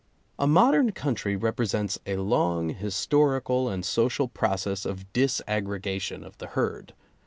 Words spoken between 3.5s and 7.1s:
and social process of disaggregation of the herd.